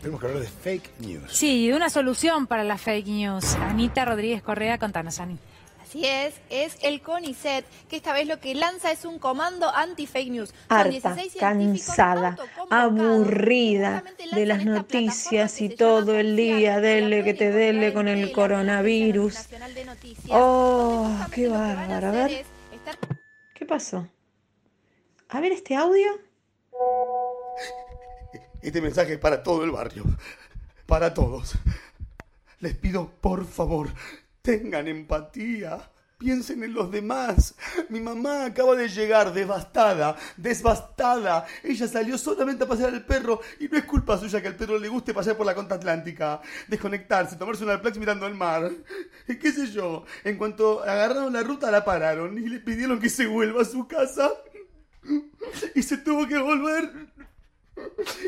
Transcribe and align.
Tenemos 0.00 0.20
que 0.20 0.26
hablar 0.28 0.42
de 0.42 0.48
fake 0.48 0.92
news. 1.00 1.32
Sí, 1.32 1.72
una 1.72 1.90
solución 1.90 2.46
para 2.46 2.64
las 2.64 2.80
fake 2.80 3.06
news. 3.06 3.54
Anita 3.56 4.04
Rodríguez 4.04 4.42
Correa, 4.42 4.78
contanos, 4.78 5.18
Ani. 5.18 5.38
Así 5.82 6.04
es, 6.04 6.34
es 6.50 6.76
el 6.82 7.00
CONICET, 7.00 7.64
que 7.88 7.96
esta 7.96 8.12
vez 8.12 8.28
lo 8.28 8.38
que 8.40 8.54
lanza 8.54 8.92
es 8.92 9.06
un 9.06 9.18
comando 9.18 9.74
anti-fake 9.74 10.30
news. 10.30 10.54
Harta, 10.68 10.90
16 10.90 11.32
científicos 11.32 11.40
cansada, 11.40 12.36
aburrida 12.68 14.04
de 14.34 14.44
las 14.44 14.66
noticias 14.66 15.62
y 15.62 15.70
todo 15.70 16.18
el 16.18 16.36
día, 16.36 16.80
dele 16.80 17.24
que 17.24 17.32
te 17.32 17.50
dele 17.50 17.94
con 17.94 18.06
el 18.06 18.32
coronavirus. 18.32 19.34
Oh, 20.28 21.10
qué 21.32 21.48
bárbaro. 21.48 22.08
A 22.08 22.10
ver, 22.10 22.44
¿qué 23.54 23.64
pasó? 23.64 24.06
A 25.30 25.40
ver 25.40 25.52
este 25.52 25.74
audio. 25.74 26.27
Este 28.62 28.80
mensaje 28.80 29.14
es 29.14 29.18
para 29.18 29.42
todo 29.42 29.64
el 29.64 29.70
barrio. 29.70 30.04
Para 30.86 31.14
todos. 31.14 31.54
Les 32.60 32.74
pido, 32.74 33.10
por 33.20 33.46
favor, 33.46 33.88
tengan 34.42 34.88
empatía. 34.88 35.90
Piensen 36.18 36.64
en 36.64 36.74
los 36.74 36.90
demás. 36.90 37.54
Mi 37.90 38.00
mamá 38.00 38.46
acaba 38.46 38.74
de 38.74 38.88
llegar 38.88 39.32
devastada, 39.32 40.16
desbastada. 40.36 41.46
Ella 41.62 41.86
salió 41.86 42.18
solamente 42.18 42.64
a 42.64 42.66
pasear 42.66 42.92
al 42.92 43.06
perro 43.06 43.40
y 43.60 43.68
no 43.68 43.78
es 43.78 43.84
culpa 43.84 44.18
suya 44.18 44.42
que 44.42 44.48
al 44.48 44.56
perro 44.56 44.80
le 44.80 44.88
guste 44.88 45.14
pasear 45.14 45.36
por 45.36 45.46
la 45.46 45.54
costa 45.54 45.76
atlántica, 45.76 46.40
desconectarse, 46.66 47.36
tomarse 47.36 47.62
una 47.62 47.74
Alplax 47.74 47.98
mirando 47.98 48.26
al 48.26 48.34
mar. 48.34 48.68
¿Qué 49.28 49.52
sé 49.52 49.68
yo? 49.68 50.04
En 50.24 50.36
cuanto 50.36 50.82
agarraron 50.82 51.32
la 51.32 51.44
ruta 51.44 51.70
la 51.70 51.84
pararon 51.84 52.36
y 52.36 52.48
le 52.48 52.58
pidieron 52.58 52.98
que 52.98 53.10
se 53.10 53.28
vuelva 53.28 53.62
a 53.62 53.64
su 53.64 53.86
casa. 53.86 54.28
Y 55.76 55.82
se 55.82 55.98
tuvo 55.98 56.26
que 56.26 56.38
volver. 56.38 57.07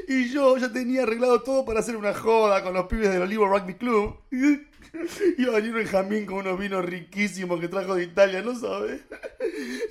Y 0.09 0.29
yo 0.31 0.57
ya 0.57 0.73
tenía 0.73 1.03
arreglado 1.03 1.43
todo 1.43 1.65
para 1.65 1.81
hacer 1.81 1.97
una 1.97 2.15
joda 2.15 2.63
con 2.63 2.75
los 2.75 2.87
pibes 2.87 3.11
del 3.11 3.23
Olivo 3.23 3.47
Rugby 3.47 3.75
Club. 3.75 4.17
Iba 5.39 5.53
a 5.53 5.57
venir 5.57 5.75
un 5.75 5.85
Jamín 5.85 6.27
con 6.27 6.39
unos 6.39 6.59
vinos 6.59 6.85
riquísimos 6.85 7.61
que 7.61 7.69
trajo 7.69 7.95
de 7.95 8.05
Italia, 8.05 8.43
¿no 8.43 8.59
sabes? 8.59 9.03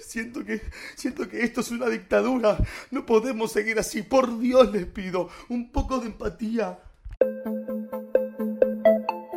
Siento 0.02 0.44
que, 0.44 0.62
siento 0.95 1.28
que 1.30 1.44
esto 1.44 1.62
es 1.62 1.72
una 1.72 1.88
dictadura. 1.88 2.58
No 2.92 3.06
podemos 3.06 3.52
seguir 3.52 3.80
así. 3.80 4.02
Por 4.02 4.40
Dios 4.40 4.72
les 4.72 4.86
pido 4.86 5.30
un 5.48 5.72
poco 5.72 6.00
de 6.00 6.08
empatía. 6.08 6.80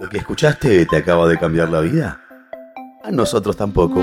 ¿Lo 0.01 0.09
que 0.09 0.19
escuchaste 0.19 0.87
te 0.87 0.97
acaba 0.97 1.29
de 1.29 1.39
cambiar 1.39 1.69
la 1.69 1.81
vida? 1.81 2.21
A 3.05 3.11
nosotros 3.11 3.57
tampoco. 3.57 4.03